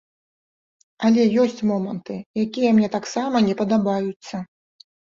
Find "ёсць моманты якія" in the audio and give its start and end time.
1.43-2.69